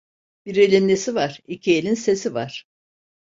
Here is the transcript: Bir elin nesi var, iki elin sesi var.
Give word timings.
Bir 0.45 0.55
elin 0.55 0.87
nesi 0.87 1.15
var, 1.15 1.41
iki 1.47 1.75
elin 1.77 1.93
sesi 1.93 2.33
var. 2.33 2.65